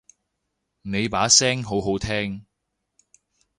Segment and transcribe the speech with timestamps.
[0.81, 2.47] 你把聲好好聽